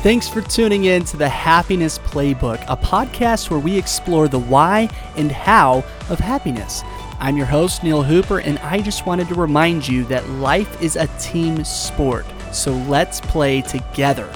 [0.00, 4.88] Thanks for tuning in to the Happiness Playbook, a podcast where we explore the why
[5.16, 6.84] and how of happiness.
[7.18, 10.94] I'm your host, Neil Hooper, and I just wanted to remind you that life is
[10.94, 12.24] a team sport.
[12.52, 14.32] So let's play together.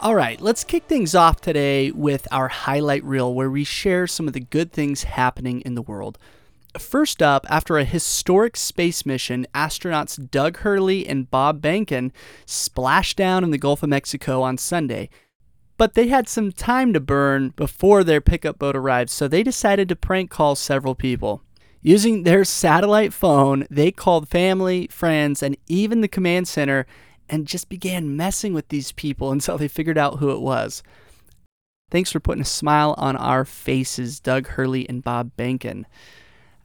[0.00, 4.26] All right, let's kick things off today with our highlight reel where we share some
[4.26, 6.18] of the good things happening in the world.
[6.78, 12.12] First up, after a historic space mission, astronauts Doug Hurley and Bob Behnken
[12.46, 15.10] splashed down in the Gulf of Mexico on Sunday.
[15.76, 19.88] But they had some time to burn before their pickup boat arrived, so they decided
[19.88, 21.42] to prank call several people.
[21.82, 26.86] Using their satellite phone, they called family, friends, and even the command center
[27.28, 30.82] and just began messing with these people until they figured out who it was.
[31.90, 35.84] Thanks for putting a smile on our faces, Doug Hurley and Bob Behnken.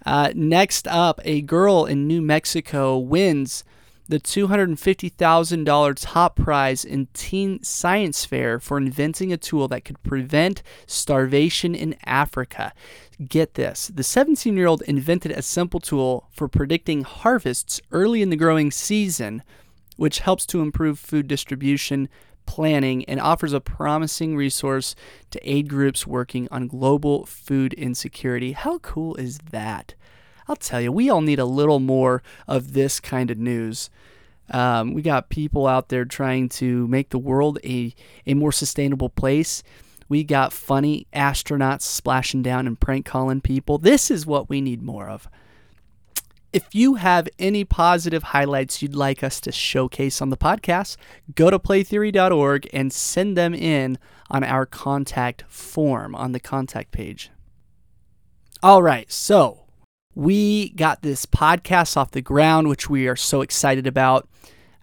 [0.08, 3.66] Uh, next up, a girl in New Mexico wins
[4.08, 10.64] the $250,000 top prize in Teen Science Fair for inventing a tool that could prevent
[10.86, 12.72] starvation in Africa.
[13.28, 18.30] Get this the 17 year old invented a simple tool for predicting harvests early in
[18.30, 19.44] the growing season
[19.98, 22.08] which helps to improve food distribution
[22.48, 24.96] planning and offers a promising resource
[25.30, 28.54] to aid groups working on global food insecurity.
[28.54, 29.94] How cool is that?
[30.48, 33.90] I'll tell you, we all need a little more of this kind of news.
[34.50, 37.94] Um, we got people out there trying to make the world a,
[38.26, 39.62] a more sustainable place.
[40.10, 43.78] We got funny astronauts splashing down and prank calling people.
[43.78, 45.28] This is what we need more of.
[46.54, 50.96] If you have any positive highlights you'd like us to showcase on the podcast,
[51.36, 53.98] go to playtheory.org and send them in
[54.30, 57.32] on our contact form on the contact page.
[58.64, 59.66] All right, so
[60.16, 64.28] we got this podcast off the ground, which we are so excited about.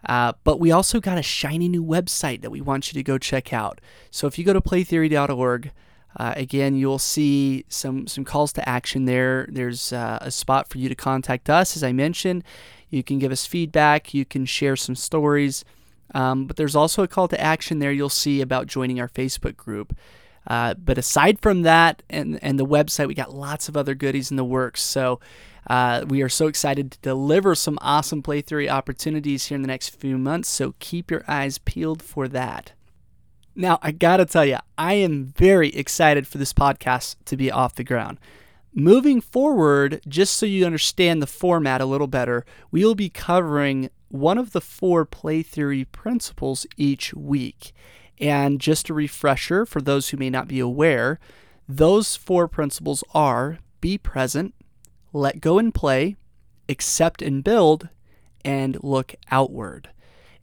[0.06, 3.16] Uh, but we also got a shiny new website that we want you to go
[3.16, 3.80] check out.
[4.10, 5.72] So if you go to playtheory.org,
[6.16, 9.48] uh, again, you'll see some some calls to action there.
[9.50, 12.44] There's uh, a spot for you to contact us, as I mentioned.
[12.90, 14.14] You can give us feedback.
[14.14, 15.64] You can share some stories.
[16.14, 17.90] Um, but there's also a call to action there.
[17.90, 19.96] You'll see about joining our Facebook group.
[20.46, 24.30] Uh, but aside from that and and the website, we got lots of other goodies
[24.30, 24.82] in the works.
[24.82, 25.20] So.
[25.66, 29.66] Uh, we are so excited to deliver some awesome play theory opportunities here in the
[29.66, 32.72] next few months, so keep your eyes peeled for that.
[33.56, 37.76] Now, I gotta tell you, I am very excited for this podcast to be off
[37.76, 38.18] the ground.
[38.74, 43.90] Moving forward, just so you understand the format a little better, we will be covering
[44.08, 47.72] one of the four play theory principles each week.
[48.20, 51.20] And just a refresher for those who may not be aware,
[51.68, 54.54] those four principles are be present,
[55.12, 56.16] let go and play,
[56.68, 57.88] accept and build,
[58.44, 59.90] and look outward.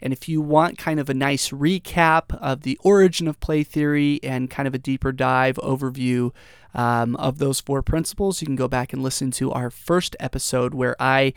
[0.02, 4.20] And if you want kind of a nice recap of the origin of play theory
[4.24, 6.32] and kind of a deeper dive overview
[6.74, 10.74] um, of those four principles, you can go back and listen to our first episode
[10.74, 11.34] where I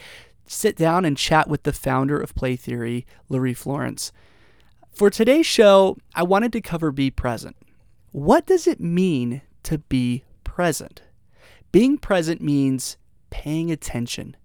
[0.47, 4.13] sit down and chat with the founder of play theory, Laurie Florence.
[4.93, 7.57] For today's show, I wanted to cover be present.
[8.13, 11.03] What does it mean to be present?
[11.73, 12.97] Being present means
[13.31, 14.37] paying attention,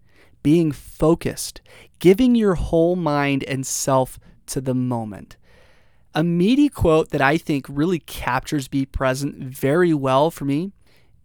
[0.44, 1.62] being focused,
[2.00, 5.38] giving your whole mind and self to the moment.
[6.16, 10.72] A meaty quote that I think really captures Be Present very well for me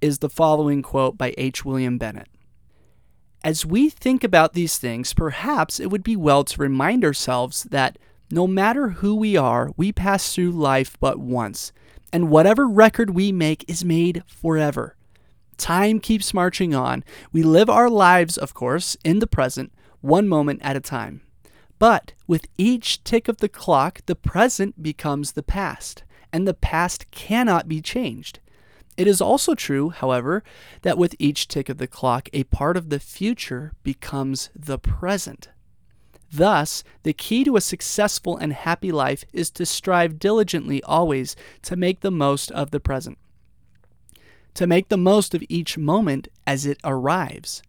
[0.00, 1.64] is the following quote by H.
[1.64, 2.28] William Bennett.
[3.42, 7.98] As we think about these things, perhaps it would be well to remind ourselves that
[8.30, 11.72] no matter who we are, we pass through life but once,
[12.12, 14.96] and whatever record we make is made forever.
[15.56, 17.04] Time keeps marching on.
[17.32, 21.22] We live our lives, of course, in the present, one moment at a time.
[21.78, 27.10] But with each tick of the clock, the present becomes the past, and the past
[27.10, 28.40] cannot be changed.
[28.96, 30.44] It is also true, however,
[30.82, 35.48] that with each tick of the clock, a part of the future becomes the present.
[36.30, 41.76] Thus, the key to a successful and happy life is to strive diligently always to
[41.76, 43.18] make the most of the present
[44.54, 47.62] to make the most of each moment as it arrives.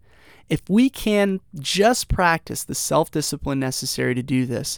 [0.50, 4.78] If we can just practice the self discipline necessary to do this,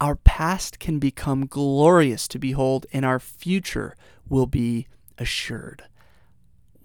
[0.00, 3.96] our past can become glorious to behold and our future
[4.28, 4.86] will be
[5.16, 5.84] assured.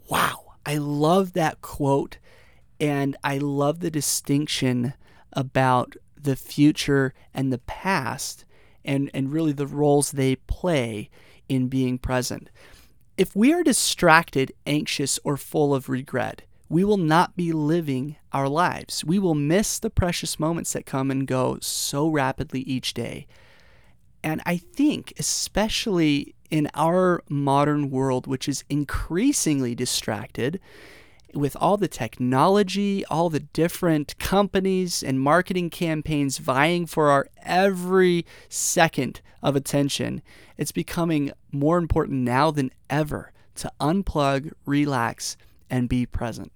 [0.09, 2.17] Wow, I love that quote
[2.79, 4.93] and I love the distinction
[5.33, 8.45] about the future and the past
[8.85, 11.09] and, and really the roles they play
[11.49, 12.49] in being present.
[13.21, 18.49] If we are distracted, anxious, or full of regret, we will not be living our
[18.49, 19.05] lives.
[19.05, 23.27] We will miss the precious moments that come and go so rapidly each day.
[24.23, 30.59] And I think, especially in our modern world, which is increasingly distracted
[31.33, 38.25] with all the technology, all the different companies and marketing campaigns vying for our every
[38.49, 40.21] second of attention,
[40.57, 45.37] it's becoming more important now than ever to unplug, relax,
[45.69, 46.51] and be present.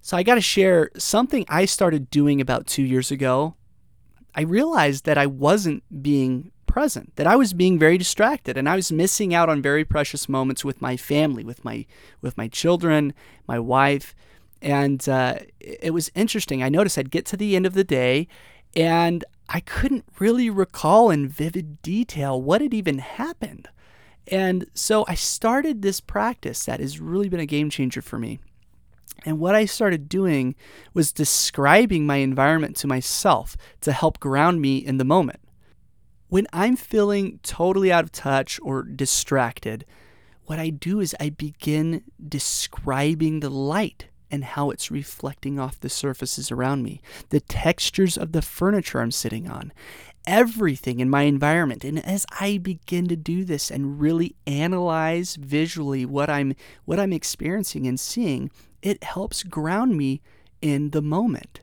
[0.00, 3.56] So, I got to share something I started doing about two years ago.
[4.34, 8.76] I realized that I wasn't being present, that I was being very distracted and I
[8.76, 11.86] was missing out on very precious moments with my family, with my
[12.20, 13.14] with my children,
[13.46, 14.14] my wife,
[14.60, 16.62] and uh, it was interesting.
[16.62, 18.28] I noticed I'd get to the end of the day,
[18.74, 23.68] and I couldn't really recall in vivid detail what had even happened.
[24.28, 28.40] And so I started this practice that has really been a game changer for me.
[29.24, 30.54] And what I started doing
[30.94, 35.40] was describing my environment to myself to help ground me in the moment.
[36.36, 39.86] When I'm feeling totally out of touch or distracted,
[40.44, 45.88] what I do is I begin describing the light and how it's reflecting off the
[45.88, 47.00] surfaces around me,
[47.30, 49.72] the textures of the furniture I'm sitting on,
[50.26, 51.84] everything in my environment.
[51.84, 56.54] And as I begin to do this and really analyze visually what I'm
[56.84, 58.50] what I'm experiencing and seeing,
[58.82, 60.20] it helps ground me
[60.60, 61.62] in the moment.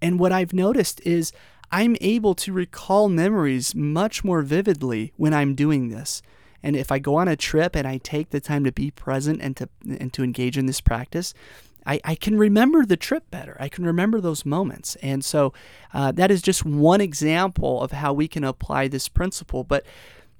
[0.00, 1.32] And what I've noticed is
[1.72, 6.22] I'm able to recall memories much more vividly when I'm doing this.
[6.62, 9.40] And if I go on a trip and I take the time to be present
[9.40, 11.34] and to and to engage in this practice,
[11.84, 13.56] I, I can remember the trip better.
[13.58, 14.96] I can remember those moments.
[14.96, 15.52] And so
[15.92, 19.64] uh, that is just one example of how we can apply this principle.
[19.64, 19.84] But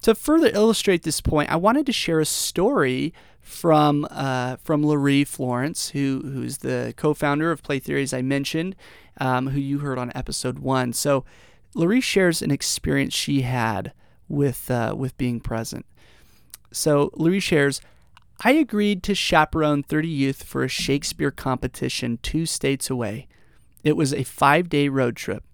[0.03, 5.25] to further illustrate this point, I wanted to share a story from uh, from Laurie
[5.25, 8.77] Florence, who who's the co-founder of Play Theory, as I mentioned,
[9.19, 10.93] um, who you heard on episode one.
[10.93, 11.25] So
[11.75, 13.93] Laurie shares an experience she had
[14.29, 15.87] with uh, with being present.
[16.73, 17.81] So Laurie shares,
[18.45, 23.29] I agreed to chaperone 30 youth for a Shakespeare competition two states away.
[23.85, 25.45] It was a five day road trip.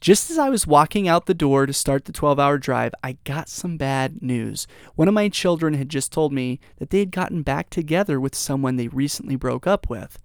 [0.00, 3.18] Just as I was walking out the door to start the 12 hour drive, I
[3.24, 4.68] got some bad news.
[4.94, 8.34] One of my children had just told me that they had gotten back together with
[8.34, 10.18] someone they recently broke up with.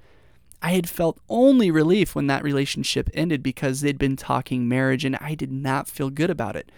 [0.63, 5.18] I had felt only relief when that relationship ended because they'd been talking marriage and
[5.19, 6.71] I did not feel good about it.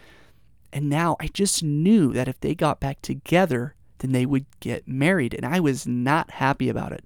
[0.73, 4.87] And now I just knew that if they got back together, then they would get
[4.87, 7.05] married, and I was not happy about it.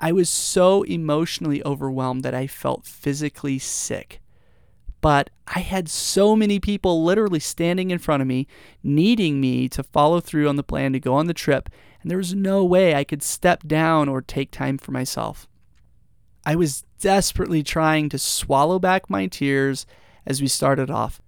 [0.00, 4.20] I was so emotionally overwhelmed that I felt physically sick.
[5.00, 8.46] But I had so many people literally standing in front of me,
[8.82, 11.68] needing me to follow through on the plan to go on the trip,
[12.00, 15.46] and there was no way I could step down or take time for myself.
[16.44, 19.86] I was desperately trying to swallow back my tears
[20.26, 21.20] as we started off.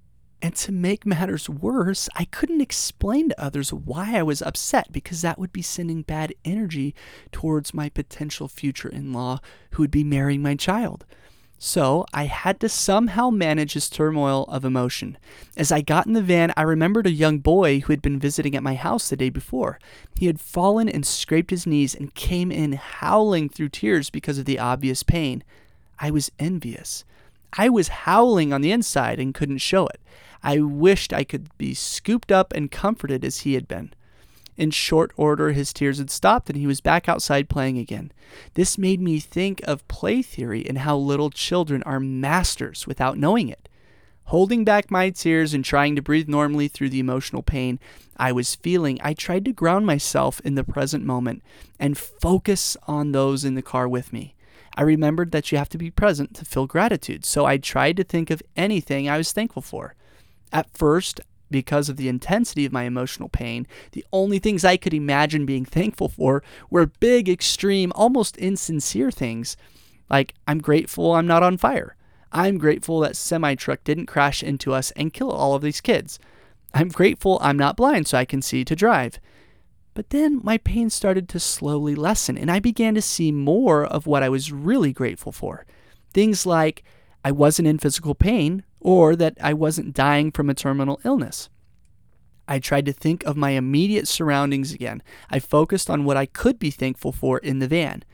[0.42, 5.22] And to make matters worse, I couldn't explain to others why I was upset because
[5.22, 6.94] that would be sending bad energy
[7.32, 9.40] towards my potential future in law
[9.70, 11.06] who would be marrying my child.
[11.58, 15.16] So I had to somehow manage his turmoil of emotion.
[15.56, 18.54] As I got in the van, I remembered a young boy who had been visiting
[18.54, 19.78] at my house the day before.
[20.18, 24.44] He had fallen and scraped his knees and came in howling through tears because of
[24.44, 25.42] the obvious pain.
[25.98, 27.04] I was envious.
[27.56, 30.00] I was howling on the inside and couldn't show it.
[30.42, 33.92] I wished I could be scooped up and comforted as he had been.
[34.56, 38.12] In short order, his tears had stopped and he was back outside playing again.
[38.54, 43.48] This made me think of play theory and how little children are masters without knowing
[43.48, 43.68] it.
[44.28, 47.78] Holding back my tears and trying to breathe normally through the emotional pain
[48.16, 51.42] I was feeling, I tried to ground myself in the present moment
[51.78, 54.34] and focus on those in the car with me.
[54.76, 58.04] I remembered that you have to be present to feel gratitude, so I tried to
[58.04, 59.94] think of anything I was thankful for.
[60.52, 61.20] At first,
[61.54, 65.64] because of the intensity of my emotional pain, the only things I could imagine being
[65.64, 69.56] thankful for were big, extreme, almost insincere things
[70.10, 71.94] like I'm grateful I'm not on fire.
[72.32, 76.18] I'm grateful that semi truck didn't crash into us and kill all of these kids.
[76.74, 79.20] I'm grateful I'm not blind so I can see to drive.
[79.94, 84.08] But then my pain started to slowly lessen and I began to see more of
[84.08, 85.66] what I was really grateful for.
[86.12, 86.82] Things like
[87.24, 91.48] I wasn't in physical pain, or that I wasn't dying from a terminal illness.
[92.46, 95.02] I tried to think of my immediate surroundings again.
[95.30, 98.04] I focused on what I could be thankful for in the van.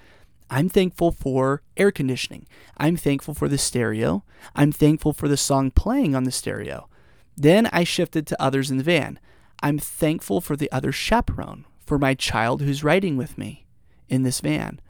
[0.48, 2.46] I'm thankful for air conditioning.
[2.78, 4.24] I'm thankful for the stereo.
[4.54, 6.88] I'm thankful for the song playing on the stereo.
[7.36, 9.18] Then I shifted to others in the van.
[9.62, 13.66] I'm thankful for the other chaperone, for my child who's riding with me
[14.08, 14.80] in this van.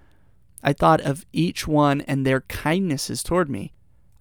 [0.62, 3.72] I thought of each one and their kindnesses toward me.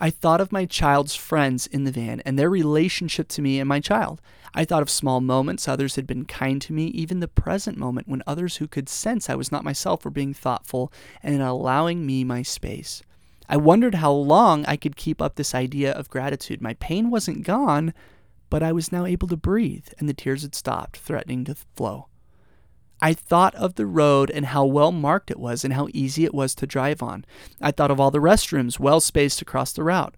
[0.02, 3.68] I thought of my child's friends in the van and their relationship to me and
[3.68, 4.22] my child.
[4.54, 8.08] I thought of small moments others had been kind to me, even the present moment
[8.08, 10.92] when others who could sense I was not myself were being thoughtful
[11.22, 13.02] and allowing me my space.
[13.50, 16.62] I wondered how long I could keep up this idea of gratitude.
[16.62, 17.94] My pain wasn't gone,
[18.50, 22.09] but I was now able to breathe, and the tears had stopped, threatening to flow.
[23.02, 26.34] I thought of the road and how well marked it was and how easy it
[26.34, 27.26] was to drive on.
[27.62, 30.16] I thought of all the restrooms well spaced across the route.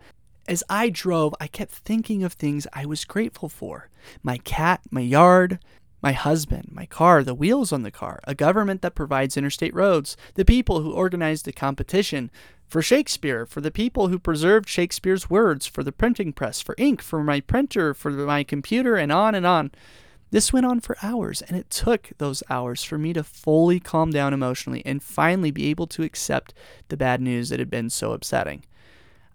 [0.48, 3.90] As I drove, I kept thinking of things I was grateful for
[4.24, 5.60] my cat, my yard,
[6.02, 10.18] my husband, my car, the wheels on the car, a government that provides interstate roads,
[10.34, 12.32] the people who organized the competition,
[12.68, 17.02] for Shakespeare, for the people who preserved Shakespeare's words, for the printing press, for ink,
[17.02, 19.72] for my printer, for my computer, and on and on.
[20.32, 24.12] This went on for hours, and it took those hours for me to fully calm
[24.12, 26.54] down emotionally and finally be able to accept
[26.88, 28.64] the bad news that had been so upsetting.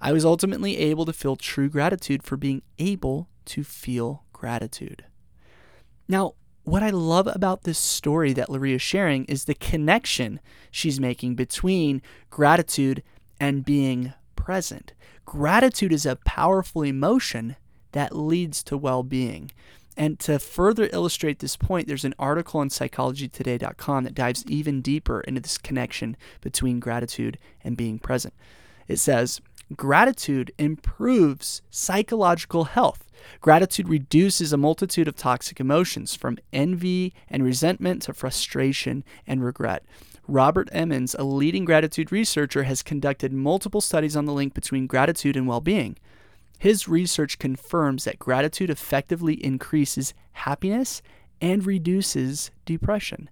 [0.01, 5.05] I was ultimately able to feel true gratitude for being able to feel gratitude.
[6.09, 6.35] Now,
[6.65, 11.35] what I love about this story that Laurie is sharing is the connection she's making
[11.35, 13.03] between gratitude
[13.39, 14.95] and being present.
[15.25, 17.57] Gratitude is a powerful emotion
[17.93, 19.51] that leads to well being.
[19.97, 25.21] And to further illustrate this point, there's an article on psychologytoday.com that dives even deeper
[25.23, 28.35] into this connection between gratitude and being present.
[28.89, 29.41] It says,
[29.75, 33.11] Gratitude improves psychological health.
[33.41, 39.85] Gratitude reduces a multitude of toxic emotions, from envy and resentment to frustration and regret.
[40.29, 45.37] Robert Emmons, a leading gratitude researcher, has conducted multiple studies on the link between gratitude
[45.37, 45.97] and well being.
[46.59, 51.03] His research confirms that gratitude effectively increases happiness
[51.41, 53.29] and reduces depression.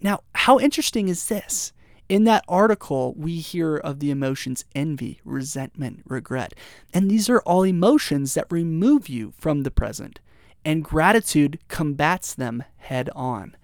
[0.00, 1.72] Now, how interesting is this?
[2.08, 6.54] In that article, we hear of the emotions envy, resentment, regret.
[6.94, 10.20] And these are all emotions that remove you from the present,
[10.64, 13.56] and gratitude combats them head on.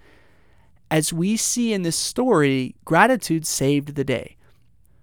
[0.90, 4.36] As we see in this story, gratitude saved the day.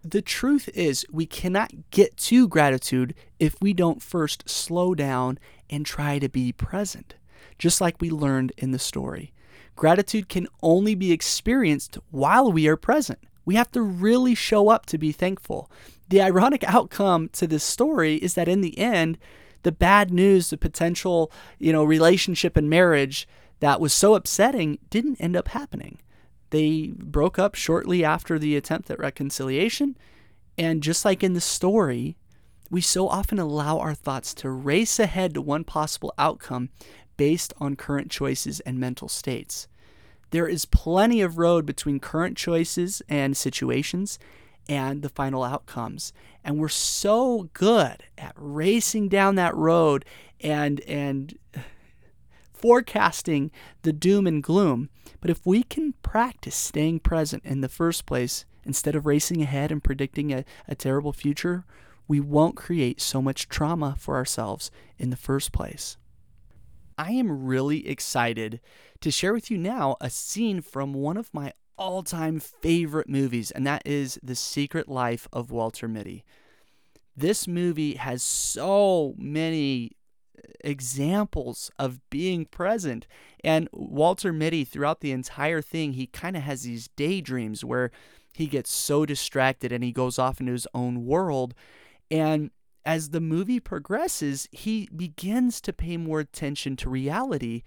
[0.03, 5.37] The truth is, we cannot get to gratitude if we don't first slow down
[5.69, 7.15] and try to be present,
[7.59, 9.31] just like we learned in the story.
[9.75, 13.19] Gratitude can only be experienced while we are present.
[13.45, 15.69] We have to really show up to be thankful.
[16.09, 19.19] The ironic outcome to this story is that in the end,
[19.61, 23.27] the bad news, the potential, you know, relationship and marriage
[23.59, 25.99] that was so upsetting didn't end up happening.
[26.51, 29.97] They broke up shortly after the attempt at reconciliation.
[30.57, 32.17] And just like in the story,
[32.69, 36.69] we so often allow our thoughts to race ahead to one possible outcome
[37.17, 39.67] based on current choices and mental states.
[40.31, 44.17] There is plenty of road between current choices and situations
[44.69, 46.13] and the final outcomes.
[46.43, 50.05] And we're so good at racing down that road
[50.39, 51.37] and and
[52.61, 53.51] forecasting
[53.81, 54.89] the doom and gloom.
[55.19, 59.71] But if we can practice staying present in the first place instead of racing ahead
[59.71, 61.65] and predicting a, a terrible future,
[62.07, 65.97] we won't create so much trauma for ourselves in the first place.
[66.97, 68.59] I am really excited
[68.99, 73.49] to share with you now a scene from one of my all time favorite movies,
[73.49, 76.23] and that is The Secret Life of Walter Mitty.
[77.17, 79.93] This movie has so many
[80.61, 83.07] examples of being present.
[83.43, 87.91] And Walter Mitty, throughout the entire thing, he kind of has these daydreams where
[88.33, 91.53] he gets so distracted and he goes off into his own world.
[92.09, 92.51] And
[92.85, 97.63] as the movie progresses, he begins to pay more attention to reality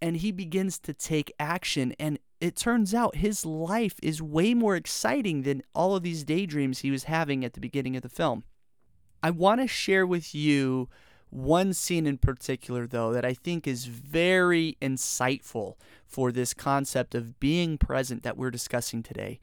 [0.00, 1.94] and he begins to take action.
[1.98, 6.80] And it turns out his life is way more exciting than all of these daydreams
[6.80, 8.44] he was having at the beginning of the film.
[9.22, 10.88] I want to share with you
[11.30, 15.74] one scene in particular, though, that I think is very insightful
[16.06, 19.40] for this concept of being present that we're discussing today.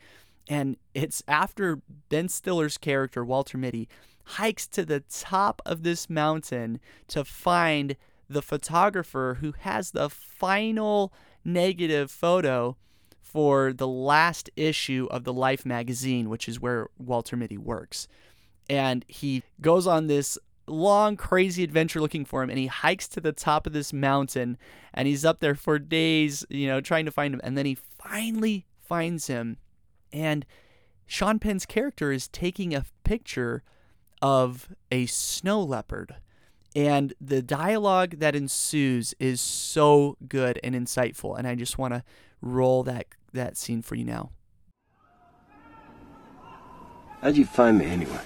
[0.48, 3.88] And it's after Ben Stiller's character, Walter Mitty,
[4.24, 7.96] hikes to the top of this mountain to find
[8.28, 11.14] the photographer who has the final
[11.44, 12.76] negative photo
[13.22, 18.08] for the last issue of the Life magazine, which is where Walter Mitty works.
[18.70, 20.38] And he goes on this
[20.68, 24.58] long, crazy adventure looking for him, and he hikes to the top of this mountain,
[24.94, 27.42] and he's up there for days, you know, trying to find him.
[27.44, 29.58] And then he finally finds him,
[30.12, 30.46] and
[31.06, 33.64] Sean Penn's character is taking a picture
[34.22, 36.16] of a snow leopard.
[36.76, 41.38] And the dialogue that ensues is so good and insightful.
[41.38, 42.04] And I just want to
[42.42, 44.32] roll that, that scene for you now.
[47.22, 48.20] How'd you find me anyway?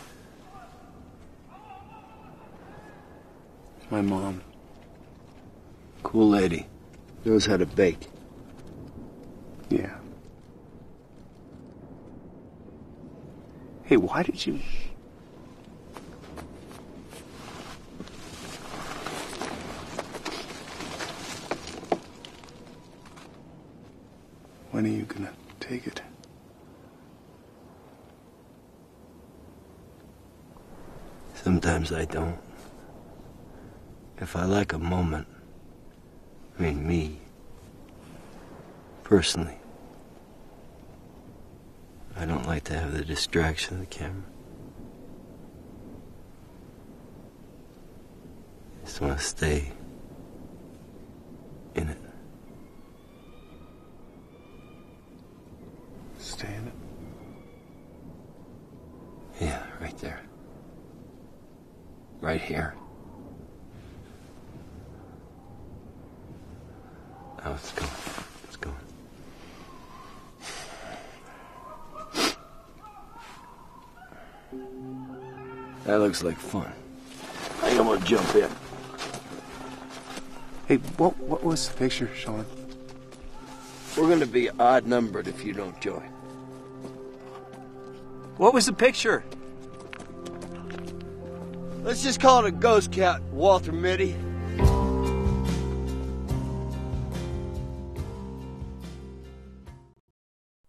[3.90, 4.42] My mom.
[6.04, 6.68] Cool lady.
[7.26, 8.08] Knows how to bake.
[9.70, 9.96] Yeah.
[13.84, 14.60] Hey, why did you.
[24.72, 26.02] When are you gonna take it?
[31.34, 32.49] Sometimes I don't.
[34.22, 35.28] If I like a moment,
[36.58, 37.20] I mean me,
[39.04, 39.58] personally,
[42.18, 44.24] I don't like to have the distraction of the camera.
[48.82, 49.72] I just want to stay
[51.76, 51.98] in it.
[56.18, 56.74] Stay in it.
[59.40, 60.22] Yeah, right there.
[62.20, 62.76] Right here.
[75.90, 76.72] That looks like fun.
[77.64, 78.48] I think I'm gonna jump in.
[80.68, 82.46] Hey, what what was the picture, Sean?
[83.98, 86.04] We're gonna be odd numbered if you don't join.
[88.38, 89.24] What was the picture?
[91.82, 94.16] Let's just call it a ghost cat, Walter Mitty.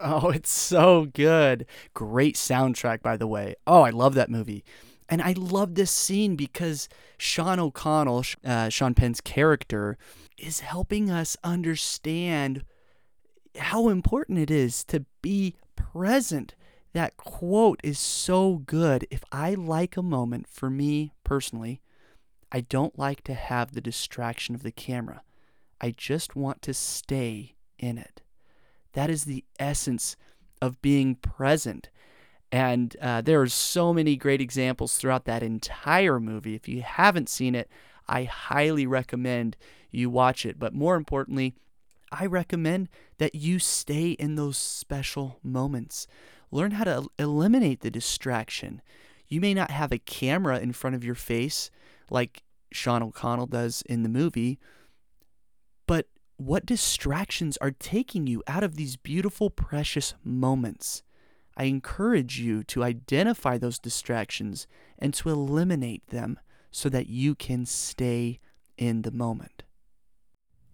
[0.00, 1.66] Oh, it's so good.
[1.92, 3.54] Great soundtrack, by the way.
[3.66, 4.64] Oh, I love that movie.
[5.10, 6.88] And I love this scene because
[7.18, 9.98] Sean O'Connell, uh, Sean Penn's character,
[10.38, 12.64] is helping us understand
[13.58, 16.54] how important it is to be present.
[16.92, 19.04] That quote is so good.
[19.10, 21.80] If I like a moment, for me personally,
[22.52, 25.22] I don't like to have the distraction of the camera.
[25.80, 28.22] I just want to stay in it.
[28.92, 30.16] That is the essence
[30.62, 31.90] of being present.
[32.52, 36.54] And uh, there are so many great examples throughout that entire movie.
[36.54, 37.70] If you haven't seen it,
[38.08, 39.56] I highly recommend
[39.90, 40.58] you watch it.
[40.58, 41.54] But more importantly,
[42.10, 46.08] I recommend that you stay in those special moments.
[46.50, 48.82] Learn how to eliminate the distraction.
[49.28, 51.70] You may not have a camera in front of your face
[52.10, 54.58] like Sean O'Connell does in the movie,
[55.86, 61.02] but what distractions are taking you out of these beautiful, precious moments?
[61.60, 64.66] I encourage you to identify those distractions
[64.98, 68.40] and to eliminate them so that you can stay
[68.78, 69.64] in the moment.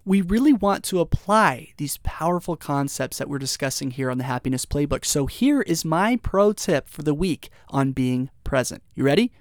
[0.05, 4.64] We really want to apply these powerful concepts that we're discussing here on the Happiness
[4.64, 5.05] Playbook.
[5.05, 8.85] So, here is my pro tip for the week on being present.
[8.94, 9.33] You ready?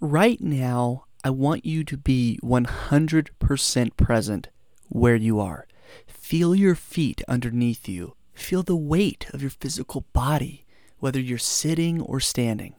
[0.00, 4.48] Right now, I want you to be 100% present
[4.88, 5.66] where you are.
[6.06, 8.16] Feel your feet underneath you.
[8.36, 10.66] Feel the weight of your physical body,
[10.98, 12.74] whether you're sitting or standing.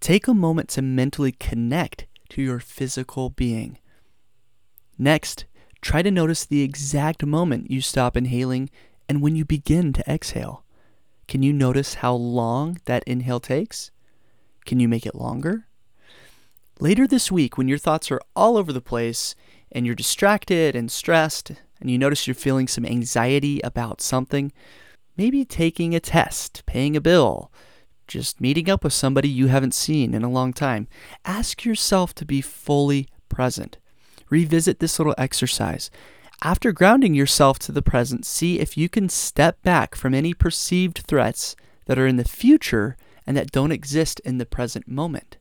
[0.00, 3.78] Take a moment to mentally connect to your physical being.
[4.98, 5.46] Next,
[5.80, 8.68] try to notice the exact moment you stop inhaling
[9.08, 10.64] and when you begin to exhale.
[11.28, 13.90] Can you notice how long that inhale takes?
[14.66, 15.68] Can you make it longer?
[16.80, 19.34] Later this week, when your thoughts are all over the place
[19.70, 24.52] and you're distracted and stressed, and you notice you're feeling some anxiety about something,
[25.18, 27.52] maybe taking a test, paying a bill,
[28.06, 30.86] just meeting up with somebody you haven't seen in a long time,
[31.24, 33.76] ask yourself to be fully present.
[34.30, 35.90] Revisit this little exercise.
[36.42, 40.98] After grounding yourself to the present, see if you can step back from any perceived
[40.98, 45.36] threats that are in the future and that don't exist in the present moment.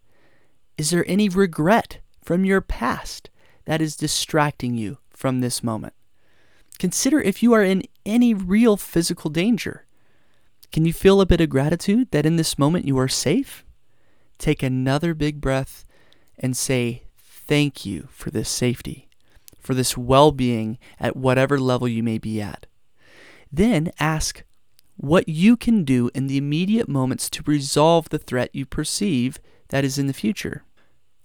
[0.78, 3.30] Is there any regret from your past
[3.66, 5.94] that is distracting you from this moment?
[6.80, 9.86] Consider if you are in any real physical danger.
[10.72, 13.66] Can you feel a bit of gratitude that in this moment you are safe?
[14.38, 15.86] Take another big breath
[16.38, 17.04] and say,
[17.48, 19.08] Thank you for this safety,
[19.60, 22.66] for this well being at whatever level you may be at.
[23.52, 24.44] Then ask
[24.98, 29.86] what you can do in the immediate moments to resolve the threat you perceive that
[29.86, 30.63] is in the future.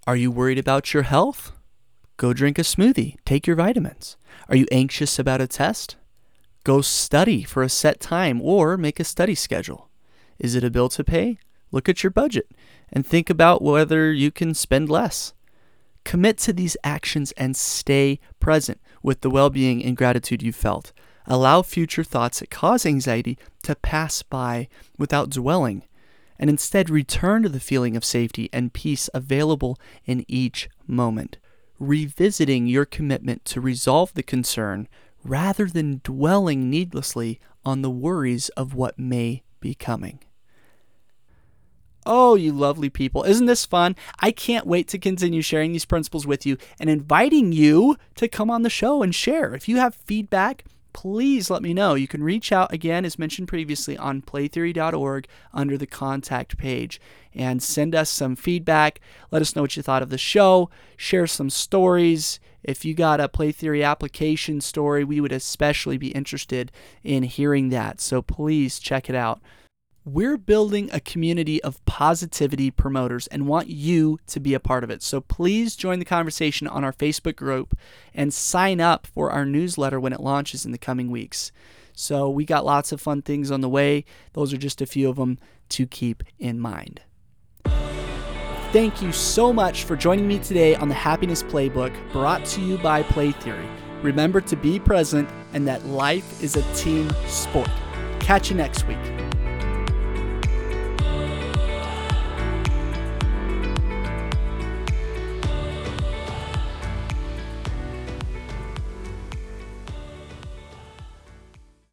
[0.06, 1.52] Are you worried about your health?
[2.22, 3.16] Go drink a smoothie.
[3.24, 4.16] Take your vitamins.
[4.48, 5.96] Are you anxious about a test?
[6.62, 9.88] Go study for a set time or make a study schedule.
[10.38, 11.38] Is it a bill to pay?
[11.72, 12.48] Look at your budget
[12.92, 15.32] and think about whether you can spend less.
[16.04, 20.92] Commit to these actions and stay present with the well being and gratitude you felt.
[21.26, 25.82] Allow future thoughts that cause anxiety to pass by without dwelling
[26.38, 31.38] and instead return to the feeling of safety and peace available in each moment,
[31.82, 34.88] revisiting your commitment to resolve the concern
[35.24, 40.20] rather than dwelling needlessly on the worries of what may be coming.
[42.04, 43.22] Oh, you lovely people.
[43.22, 43.94] Isn't this fun?
[44.18, 48.50] I can't wait to continue sharing these principles with you and inviting you to come
[48.50, 49.54] on the show and share.
[49.54, 51.94] If you have feedback, please let me know.
[51.94, 57.00] You can reach out again, as mentioned previously, on playtheory.org under the contact page
[57.34, 59.00] and send us some feedback.
[59.30, 60.70] Let us know what you thought of the show.
[60.96, 62.40] Share some stories.
[62.62, 66.70] If you got a Play Theory application story, we would especially be interested
[67.02, 68.00] in hearing that.
[68.00, 69.40] So please check it out.
[70.04, 74.90] We're building a community of positivity promoters and want you to be a part of
[74.90, 75.00] it.
[75.00, 77.78] So please join the conversation on our Facebook group
[78.12, 81.52] and sign up for our newsletter when it launches in the coming weeks.
[81.92, 84.04] So we got lots of fun things on the way.
[84.32, 85.38] Those are just a few of them
[85.68, 87.02] to keep in mind.
[88.72, 92.76] Thank you so much for joining me today on the Happiness Playbook brought to you
[92.78, 93.68] by Play Theory.
[94.02, 97.70] Remember to be present and that life is a team sport.
[98.18, 98.98] Catch you next week.